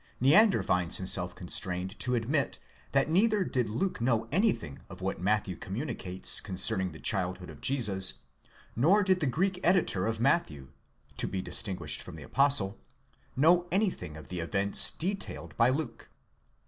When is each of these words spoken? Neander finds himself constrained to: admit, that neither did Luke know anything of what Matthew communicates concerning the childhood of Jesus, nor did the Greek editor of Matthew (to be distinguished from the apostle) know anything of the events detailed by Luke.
Neander 0.19 0.63
finds 0.63 0.97
himself 0.97 1.35
constrained 1.35 1.99
to: 1.99 2.15
admit, 2.15 2.57
that 2.91 3.07
neither 3.07 3.43
did 3.43 3.69
Luke 3.69 4.01
know 4.01 4.27
anything 4.31 4.79
of 4.89 4.99
what 4.99 5.21
Matthew 5.21 5.55
communicates 5.55 6.39
concerning 6.39 6.91
the 6.91 6.99
childhood 6.99 7.51
of 7.51 7.61
Jesus, 7.61 8.15
nor 8.75 9.03
did 9.03 9.19
the 9.19 9.27
Greek 9.27 9.59
editor 9.63 10.07
of 10.07 10.19
Matthew 10.19 10.69
(to 11.17 11.27
be 11.27 11.39
distinguished 11.39 12.01
from 12.01 12.15
the 12.15 12.23
apostle) 12.23 12.79
know 13.35 13.67
anything 13.71 14.17
of 14.17 14.29
the 14.29 14.39
events 14.39 14.89
detailed 14.89 15.55
by 15.55 15.69
Luke. 15.69 16.09